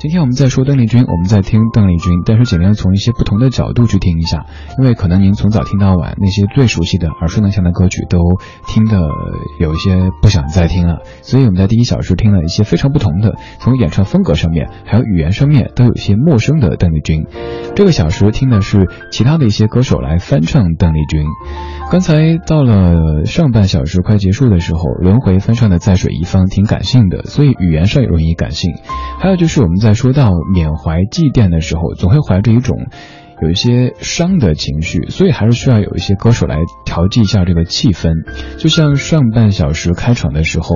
[0.00, 4.46] 今天我们在说邓丽君，我们在听邓丽君，但是尽量从一些不同的角度去听一下，
[4.78, 8.20] 因为可能您从早听到晚，那些最熟悉的、耳熟能详的歌曲都
[8.68, 9.00] 听的
[9.58, 17.26] 有一些不想再听了，所以我们在第一小时听了一些非常不同的，从演唱风格上面，还有语言上面都有些陌生的邓丽君。
[17.74, 21.24] 这个小时听的是其他的一些歌手来翻唱邓丽君。
[21.90, 28.74] 刚才到了上半小时快结束的时候，轮回翻唱的《在水一方》挺感性的，所以语言上也容易感性。
[29.18, 32.76] 还有就是我们在在说到缅怀祭奠的时候，总会怀着一种
[33.40, 38.12] 有一些伤的情绪，所以还是需要有一些歌手来调剂一下这个气氛。
[38.58, 40.74] 就像上半小时开场的时候，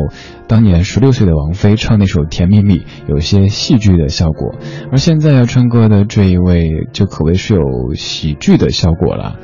[0.48, 4.55] 当年十六岁的王菲唱那首《甜蜜蜜》，有一些戏剧的效果，
[4.91, 9.37] 而现在要唱歌的这一位就可谓是有喜剧的效果了。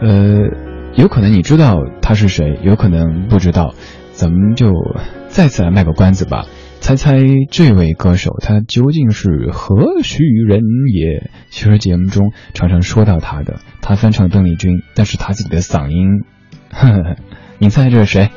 [0.00, 0.44] 呃，
[0.94, 3.74] 有可能你知道他是谁，有可能不知道，
[4.12, 4.70] 咱们就
[5.26, 6.44] 再次来卖个关子吧。
[6.80, 7.18] 猜猜
[7.50, 10.62] 这位歌手他究竟是何许人
[10.94, 11.30] 也？
[11.50, 16.24] 其实节目中常常说到他的，他翻唱邓丽君，但是他自己的嗓音，
[16.70, 17.16] 呵呵，
[17.58, 18.30] 你猜这是谁？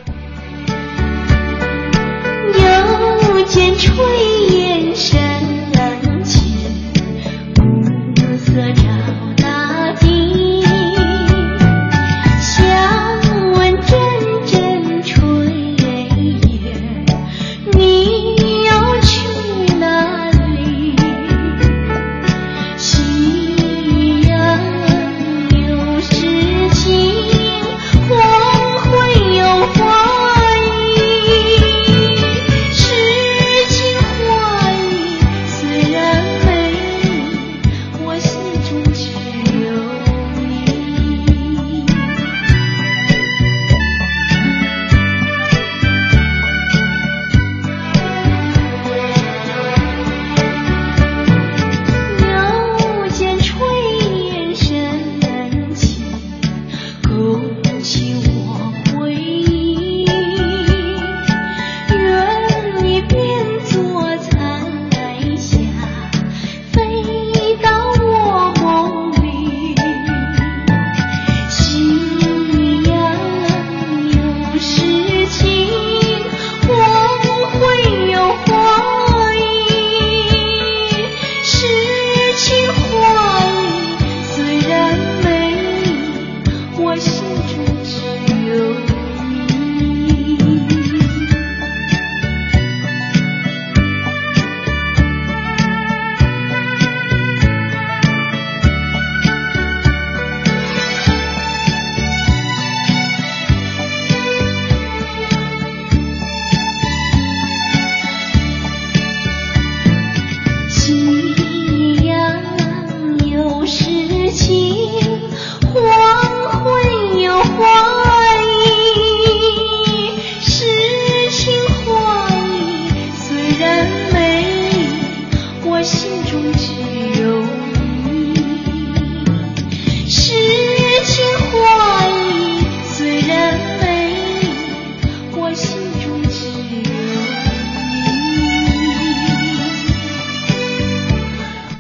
[2.58, 3.94] 又见炊
[4.54, 5.31] 烟升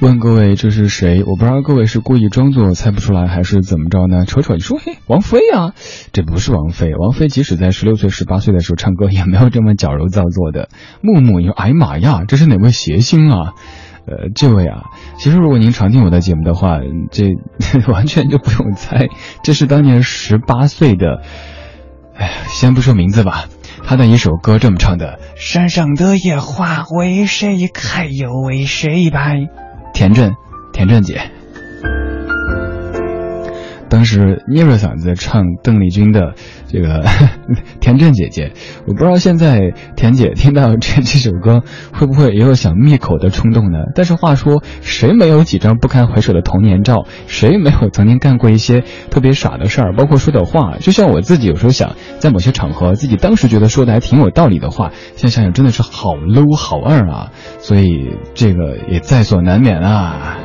[0.01, 1.23] 问各位这是谁？
[1.23, 4.25] 我不知道各位是故意装作猜不出来，还是怎么着呢？
[4.25, 5.75] 瞅瞅，你说嘿，王菲啊，
[6.11, 6.95] 这不是王菲。
[6.95, 10.69] 王菲即使在十六岁、十八岁的时候唱歌，也没有这么矫揉造作的。
[11.01, 13.53] 木木，你说，哎呀妈呀，这是哪位谐星啊？
[14.07, 14.85] 呃，这位啊，
[15.19, 16.79] 其实如果您常听我的节目的话，
[17.11, 17.35] 这
[17.93, 19.07] 完全就不用猜，
[19.43, 21.21] 这是当年十八岁的，
[22.17, 23.45] 哎，先不说名字吧，
[23.85, 29.47] 他的一首歌这么唱的：山上的野花为谁开，又为谁败？
[29.93, 30.35] 田震，
[30.73, 31.19] 田震姐。
[33.91, 36.33] 当时捏着嗓子唱邓丽君的
[36.67, 37.03] 这个
[37.81, 38.53] 田震姐姐，
[38.87, 41.61] 我不知道现在田姐听到这 这首歌
[41.91, 43.79] 会不会也有想灭口的冲动呢？
[43.93, 47.05] 但是话说，谁没有几张不堪回首的童年照？
[47.27, 49.93] 谁没有曾经干过一些 特别傻的事儿？
[49.93, 57.31] 包括说的话，就像我自己有时候想，在某些场合，自己当时觉得说的还挺有道理的话，现在想想真的是好 low 好二啊！
[57.59, 60.37] 所以这个也在所难免啊。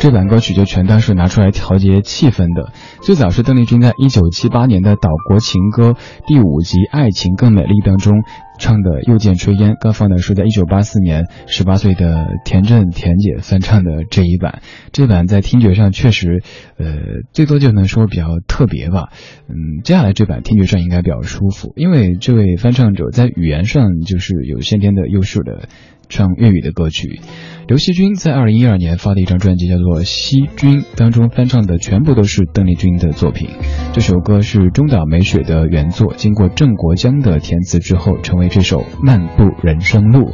[0.00, 2.72] 这版歌曲就全当是拿出来调节气氛的。
[3.02, 5.90] 最早是邓丽君在一九七八年的《岛国情歌》
[6.26, 8.22] 第五集《爱情更美丽》当中。
[8.58, 14.62] 唱的《又见炊烟》，刚放的是在一九八四年十八岁的田震田姐翻唱的这一版，
[14.92, 16.42] 这版在听觉上确实，
[16.78, 16.86] 呃，
[17.32, 19.08] 最多就能说比较特别吧。
[19.48, 25.68] 嗯，接下来这版听觉上应该比较舒服，因为这位翻唱者在语言上就是有先天的优势的。
[26.10, 27.20] 唱粤语的歌曲，
[27.66, 33.48] 刘惜君在二零一二年发的一张专辑叫做《惜君》，当中翻唱的全部都是邓丽君的作品。
[33.92, 40.30] 这首歌是中岛美雪的原作，经过郑国江的填词之后，成为这首《漫步人生路》。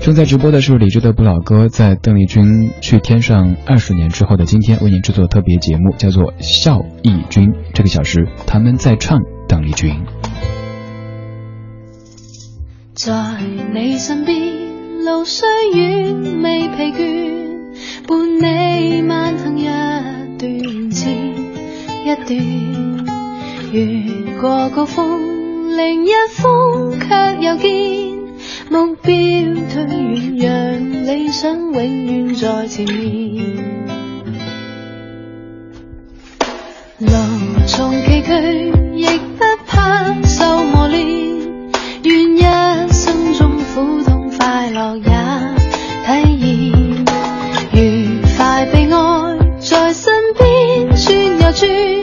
[0.00, 7.52] 正在直播的是李志的不老歌，在邓丽君去天上二十年之后的今天，为您制作特别节目，叫做《孝义君》。
[7.72, 9.90] 这个小时，他们在唱邓丽君。
[12.94, 13.40] 在
[13.72, 14.43] 你身边。
[15.04, 17.02] 路虽远未疲倦，
[18.08, 19.64] 伴你漫行一
[20.38, 20.90] 段。
[20.90, 21.10] 接
[22.04, 22.30] 一段，
[23.70, 27.06] 越过高峰，另一峰却
[27.46, 27.70] 又见，
[28.70, 29.12] 目标
[29.72, 29.84] 推
[30.36, 33.44] 远，让理想永远在前面。
[37.00, 37.08] 路
[37.66, 41.13] 纵崎岖，亦不怕受磨练，
[51.64, 51.93] 转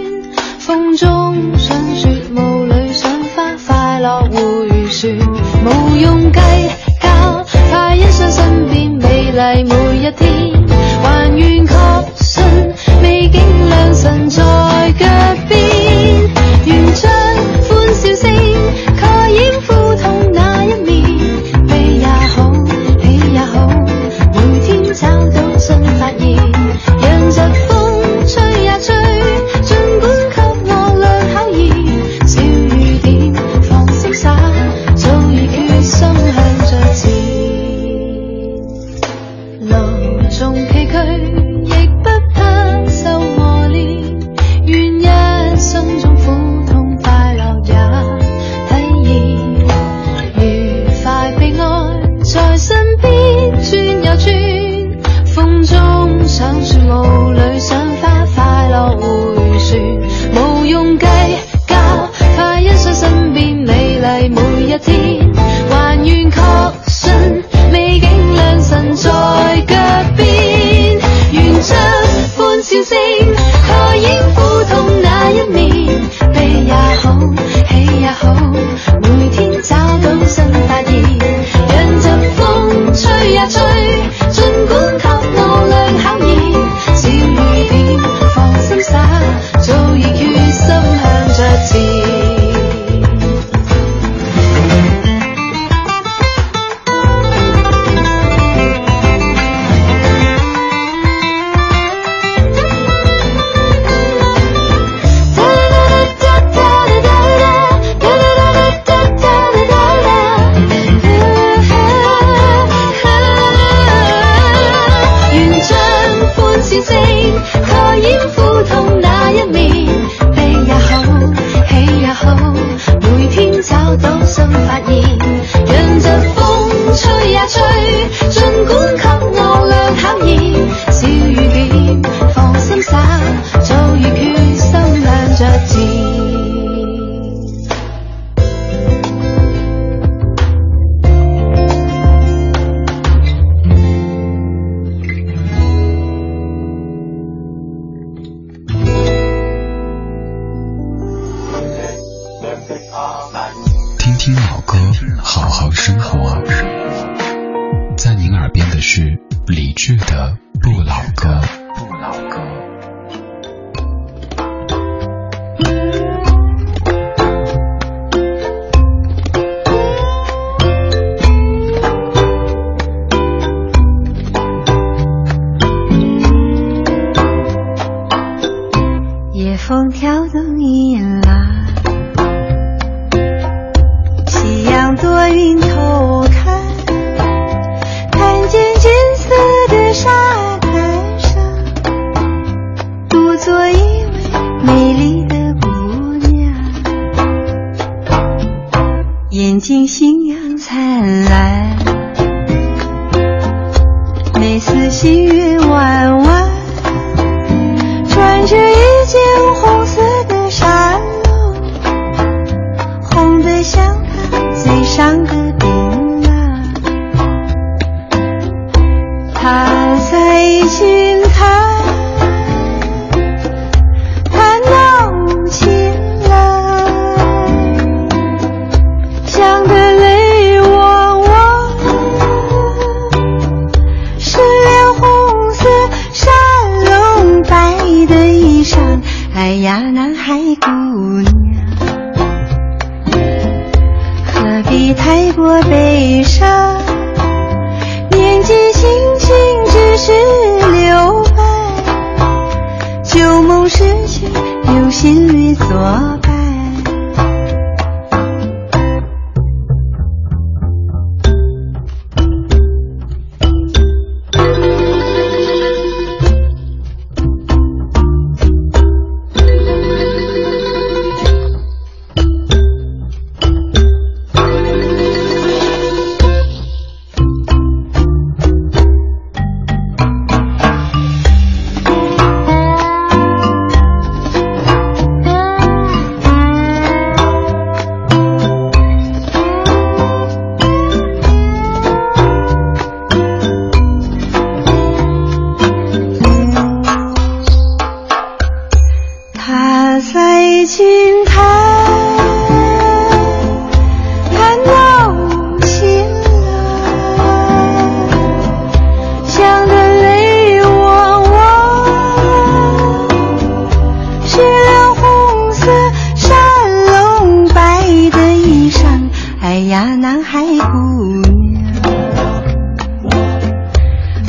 [319.83, 321.73] 那南海姑娘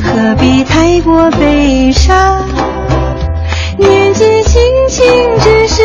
[0.03, 2.43] 何必太过悲伤？
[3.77, 5.05] 年纪轻轻
[5.39, 5.83] 只是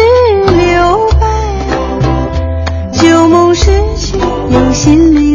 [0.56, 1.26] 留白
[2.92, 4.16] 旧梦失去
[4.48, 5.27] 有心力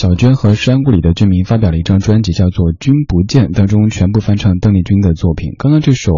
[0.00, 5.50] 小娟和山谷里的居民发表了一张专辑，叫做《君不见》，当中全部翻唱邓丽君的作品。
[5.58, 6.10] 刚刚这首。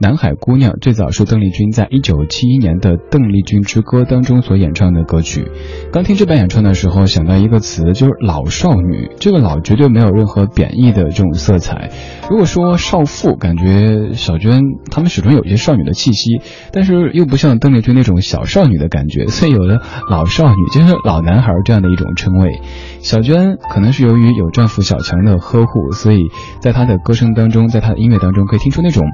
[0.00, 5.50] 南海姑娘最早是邓丽君在一九七一年的《邓丽君之歌》当中所演唱的歌曲。
[5.92, 9.10] 刚听这版演唱的时候，想到一个词，就是“老少女”。
[9.18, 11.90] 这个“老”绝对没有任何贬义的这种色彩。
[12.30, 16.40] 如果说少妇，感觉小娟她们始终有一些少女的气息，
[16.72, 22.60] 但是又不像邓丽君那种小少女的感觉，所以有了“老少女”就是“老男孩”这样的一种称谓。
[23.00, 26.20] 小娟可能是由于有丈夫小强的呵护，所以
[26.60, 29.04] 在她的歌声当中，在她的音乐当中，可以听出那种。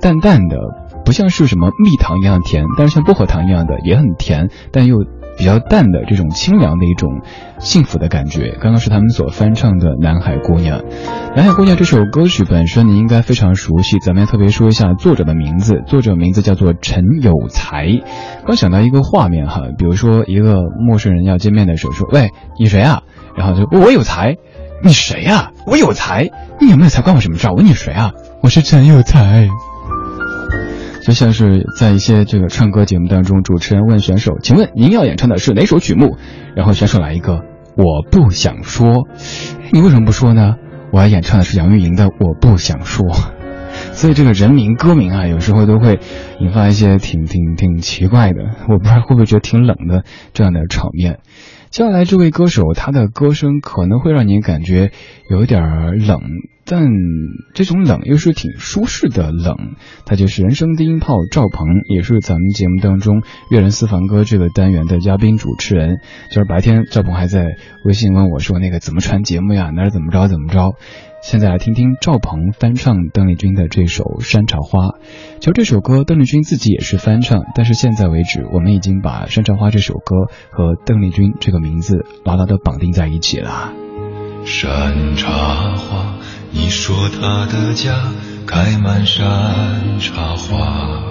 [0.00, 0.56] 淡淡的，
[1.04, 4.96] 不像是什么蜜糖一样甜，但是像薄荷糖一样的也很甜，但又
[5.36, 7.20] 比较淡的这种清凉的一种
[7.58, 8.56] 幸福的感觉。
[8.60, 10.80] 刚刚是他们所翻唱的《南海姑娘》。
[11.36, 17.86] 《南海姑娘》这首歌曲本身你应该非常熟悉，咱们要特别说一下作者的名字，作者名字叫做陈有才。
[18.46, 23.02] 刚想到一个画面哈，比如说一个陌生人要见面的时候说：“喂，你谁啊？”
[23.36, 24.36] 然后就我有才，
[24.82, 25.52] 你谁呀？
[25.66, 27.48] 我有才，你有没有才关我什么事？
[27.48, 28.12] 我你谁啊？
[28.42, 29.48] 我是陈有才。
[31.02, 36.16] 就像是在一些这个唱歌节目当中，主持人问选手：“请问您要演唱的是哪首曲目？”
[36.54, 37.40] 然后选手来一个
[37.76, 39.08] ：“我不想说。”
[39.72, 40.56] 你为什么不说呢？
[40.92, 43.06] 我要演唱的是杨钰莹的《我不想说》。
[43.92, 46.00] 所以这个人名歌名啊，有时候都会
[46.40, 51.20] 引发一些挺挺挺奇怪的，我不知道会不会觉得挺冷的这样的场面。
[51.70, 54.90] 接下来这位歌手，他的歌声可能会让你感觉
[55.30, 56.20] 有点冷，
[56.68, 56.86] 但
[57.54, 59.56] 这种冷又是挺舒适的冷。
[60.04, 63.20] 他就是人生低音炮赵鹏，也是咱们节目当中
[63.50, 65.96] 《粤人私房歌》这个单元的嘉宾主持人。
[66.30, 69.70] 就是白天赵鹏还在微信问我说：“那个怎么传节目呀？
[69.70, 70.74] 哪儿怎么着怎么着？”
[71.20, 74.78] 现在来听听赵鹏翻唱邓丽君的这首《山茶花》。
[75.40, 83.72] 其实这首歌邓丽君自己也是翻唱，但是现在为止，我们已经把《山茶花》这首歌和邓丽君这个名字牢牢的绑定在一起了。
[84.44, 86.17] 山茶花，
[86.50, 87.92] 你说他的家
[88.46, 91.02] 开满山茶花，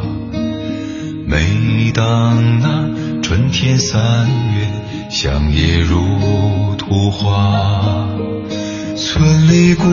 [1.26, 4.68] 每当那春天三月，
[5.10, 8.08] 香叶如图画。
[8.96, 9.86] 村里姑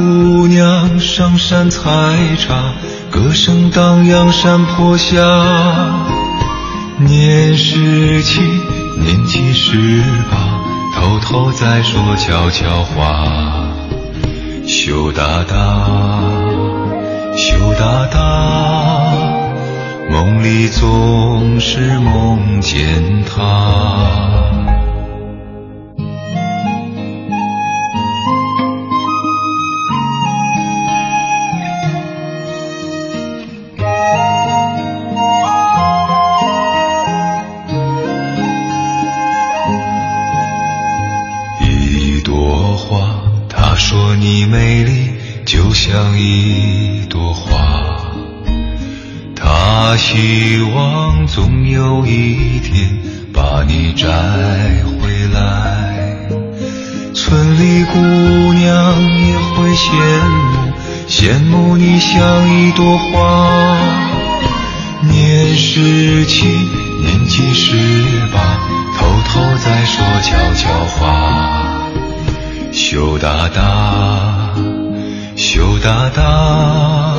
[0.47, 1.91] 娘上山采
[2.39, 2.73] 茶，
[3.11, 5.19] 歌声荡漾山坡下。
[6.99, 8.41] 年十七，
[8.99, 10.39] 年七十八，
[10.95, 13.74] 偷偷在说悄悄话。
[14.67, 15.55] 羞答答，
[17.37, 19.13] 羞答答，
[20.11, 24.11] 梦里总是梦见他。
[41.61, 43.24] 一朵花
[43.77, 45.11] 说你美丽，
[45.45, 48.13] 就像一朵花，
[49.35, 52.99] 他希望总有一天
[53.33, 54.07] 把你摘
[55.01, 56.29] 回来。
[57.15, 58.63] 村里姑娘
[59.19, 59.91] 也会羡
[60.31, 60.73] 慕，
[61.09, 63.77] 羡慕你像一朵花。
[65.03, 67.77] 年十七，年纪十
[68.33, 68.59] 八，
[68.97, 71.74] 偷偷在说悄悄话，
[72.75, 74.53] 羞答答。
[75.37, 77.15] 羞答答，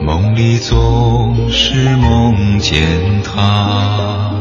[0.00, 4.35] 梦里总是梦见他。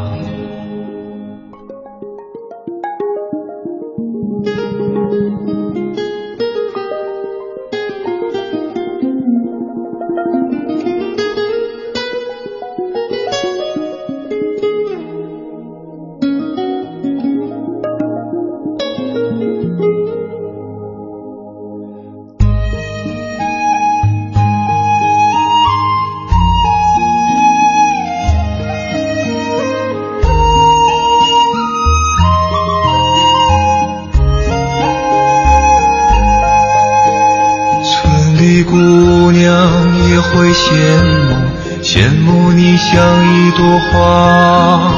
[43.46, 44.92] 一朵花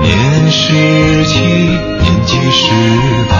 [0.00, 2.72] 年十七年纪十
[3.30, 3.36] 八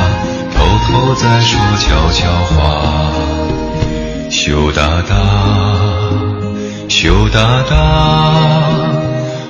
[0.55, 3.11] 偷偷在说悄悄话
[4.31, 5.17] 羞答答
[6.89, 7.75] 羞答答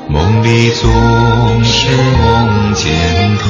[0.09, 3.45] 梦里总是梦见他。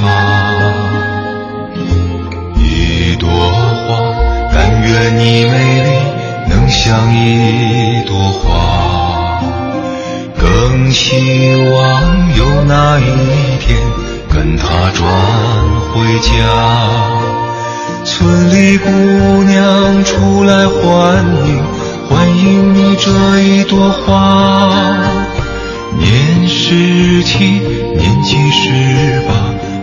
[2.58, 5.90] 一朵花但愿你美丽
[6.48, 8.91] 能像一朵花
[10.42, 13.04] 更希望有那一
[13.60, 13.78] 天，
[14.28, 15.06] 跟他转
[15.92, 16.32] 回家。
[18.04, 18.90] 村里姑
[19.44, 21.62] 娘出来欢迎，
[22.08, 22.96] 欢迎你。
[22.96, 24.96] 这一朵花
[25.96, 27.60] 年十七，
[27.96, 29.32] 年纪十八，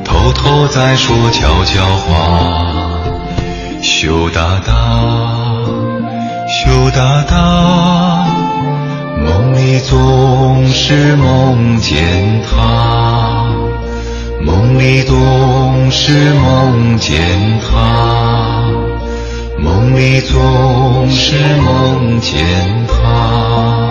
[0.04, 3.00] 偷偷在说悄悄话。
[3.82, 4.74] 羞答答，
[6.50, 8.39] 羞答答。
[9.30, 13.46] 梦里总是梦见他
[14.42, 17.22] 梦里总是梦见
[17.62, 18.66] 他
[19.60, 22.40] 梦里总是梦见
[22.88, 23.89] 他。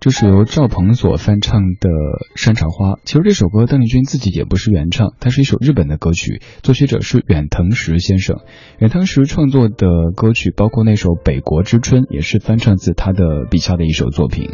[0.00, 1.90] 这是由赵鹏所翻唱的
[2.36, 2.92] 《山茶花》。
[3.04, 8.36] 其实这首歌邓丽君自己也不是原唱，它是一首日本的歌曲，作曲者是远藤石先生。
[8.78, 14.50] 远藤石创作的歌曲包括那首《北国之春》，也是翻唱自他的笔下的一首作品。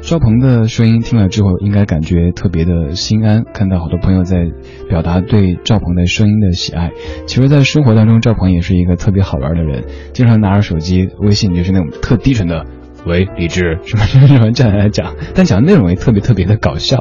[0.00, 3.44] 赵鹏的声音听了之后，应该感觉特别的心安。
[3.52, 4.46] 看到好多朋友在
[4.88, 6.92] 表达对赵鹏的声音的喜爱。
[7.26, 12.64] 其实，在生活当中，赵鹏也是一个特别好玩的人，经常拿着手机微信就是那种特低沉的。
[13.06, 17.00] 喂，李志，什么什么什么这样来讲，但讲的内容也特别特别的搞笑。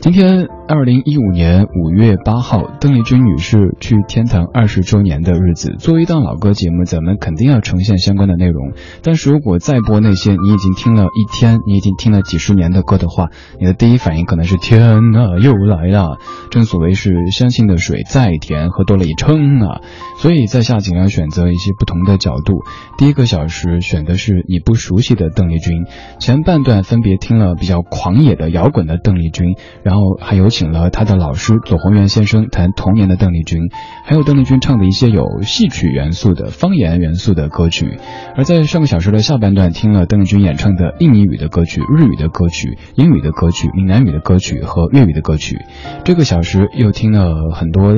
[0.00, 0.46] 今天。
[0.74, 5.76] 二零一五年五月八号，邓丽君女士去天堂二十周年的日子。
[5.78, 8.72] 作为一档老歌节目，咱们肯定要呈现相关的内容。
[9.02, 13.26] 但是如果再播那些你已经听了一天、你已经听了几十年的歌的话，
[13.60, 16.16] 你的第一反应可能是天呐，又来了。
[16.50, 19.82] 正所谓是相信的水再甜，喝多了也撑啊。
[20.16, 22.62] 所以在下尽量选择一些不同的角度。
[22.96, 25.84] 第一个小时选的是你不熟悉的邓丽君，
[26.18, 30.61] 前半段分别听了比较狂野的摇滚的邓丽君，然后还有请。
[30.62, 33.68] 请了他的老师左宏元先生谈童年的邓丽君，
[34.04, 37.98] 还有邓丽君唱的一些有戏曲元素的方言元素的歌曲。
[38.36, 45.56] 而在上个小时的下半段，听了邓丽君演唱的印尼语的歌曲、日语的歌曲、英语的歌曲、闽南语的歌曲和粤语的歌曲。
[46.04, 47.96] 这个小时又听了很多。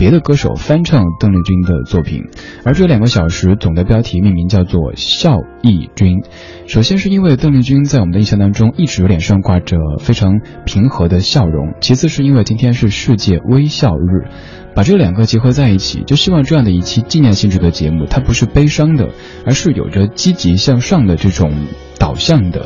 [0.00, 2.22] 别的歌手翻唱邓丽君的作品，
[2.64, 6.22] 而这两个小时总的标题命名叫做笑意君。
[6.66, 14.30] 首先是因为邓丽君在我们的印象当中一直脸上挂着非常平和的笑容，其次是因为今天是世界微笑日，
[14.74, 19.10] 把这两个结合在一起，就希望这样的一期纪念性质的节目，它不是悲伤的，
[19.44, 21.52] 而是有着积极向上的这种
[21.98, 22.64] 导向的。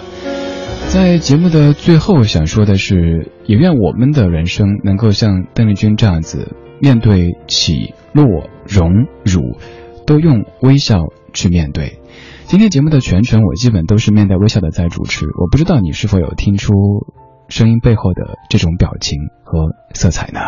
[0.86, 6.52] 在节目的最后，想说的是，也愿我们的人生能够像邓丽君这样子。
[6.80, 9.58] 面对起落、荣、辱，
[10.06, 10.98] 都用微笑
[11.32, 12.00] 去面对。
[12.46, 15.24] 今天节目的全程，我基本都是面带微笑的在主持。
[15.26, 16.74] 我不知道你是否有听出
[17.48, 20.40] 声音背后的这种表情和色彩呢？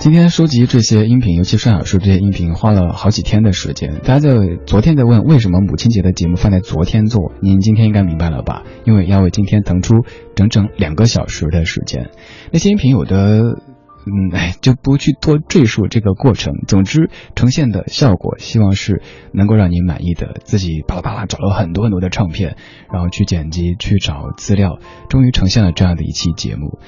[0.00, 4.00] 今天收集这些音频，尤其上小说这些音频，花了好几天的时间。
[4.02, 4.30] 大家在
[4.66, 8.64] 昨天在问为什么母亲节的节目放在昨天做，您今天应该明白了吧？
[8.84, 12.10] 因为要为今天腾出整整两个小时的时间。
[12.50, 13.60] 那些音频有的。
[14.06, 16.54] 嗯，哎，就不去多赘述这个过程。
[16.66, 20.40] 总之，呈现的效果希望是能够让你满意的。
[20.44, 22.56] 自己巴拉巴拉找了很多很多的唱片，
[22.92, 26.78] 然后去剪辑、去找资料，终于呈现了这样的一期节目。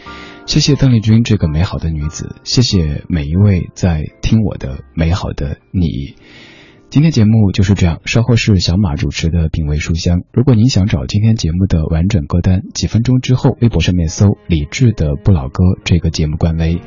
[0.47, 6.17] 谢谢邓丽君这个美好的女子，谢谢每一位在听我的美好的你。
[6.93, 10.25] 今天节目就是这样，稍后是小马主持的品味书香。
[10.31, 16.83] 如果您想找今天节目的完整歌单，几分钟之后微博上面搜李志的不老歌这个节目官微，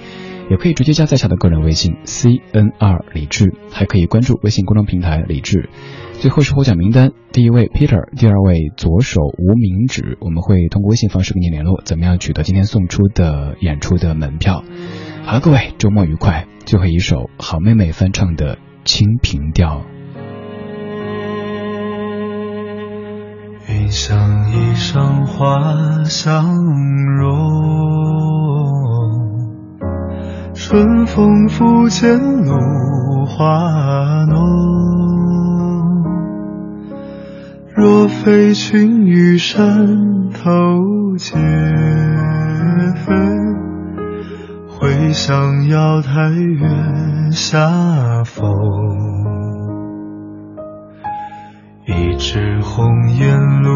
[0.51, 5.71] 也可以直接加在下的个人微信 C N R 李志，还可以关注微信公众平台李志。
[6.19, 14.63] 最后是获奖名单，第一位 Peter，第二位左手无名指，我们会通过微信方式跟您联络，怎么样取得今天送出的演出的门票？
[15.23, 16.45] 好了，各位周末愉快。
[16.63, 19.79] 最后一首好妹妹翻唱的《清平调》。
[23.95, 26.53] 云想衣裳花相
[27.15, 27.31] 融，
[30.53, 34.35] 春风拂槛露华浓。
[37.73, 39.63] 若非群玉山
[40.33, 40.51] 头
[41.17, 41.39] 见，
[44.67, 46.67] 会向瑶台月
[47.31, 49.24] 下逢。
[51.87, 53.69] 一枝红艳露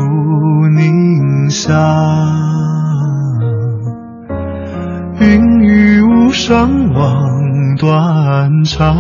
[0.76, 1.78] 凝香，
[5.20, 8.96] 云雨巫上望断肠。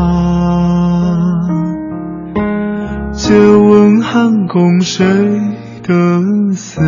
[3.14, 5.04] 借问汉宫谁
[5.82, 6.22] 得
[6.54, 6.80] 似？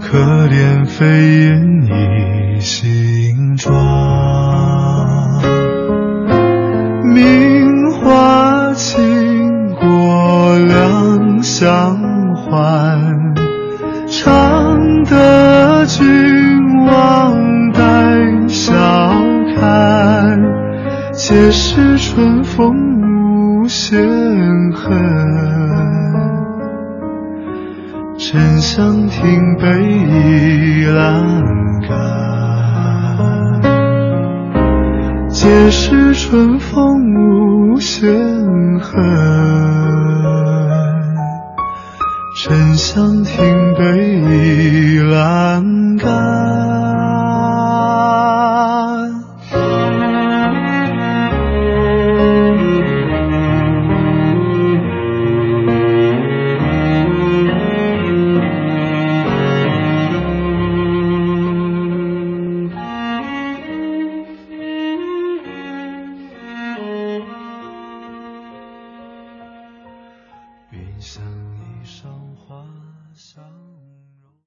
[0.00, 4.29] 可怜飞燕倚新妆。
[11.60, 11.94] 相
[12.36, 12.98] 还，
[14.06, 17.36] 常得君王
[17.72, 18.72] 带笑
[19.54, 20.38] 看。
[21.12, 24.00] 皆是春风无限
[24.72, 24.90] 恨，
[28.16, 30.96] 沉香亭北倚阑
[31.86, 31.90] 干。
[35.28, 38.08] 皆是春风无限。
[38.82, 38.96] 恨，
[42.42, 43.36] 沉香亭
[43.74, 46.69] 北倚阑干。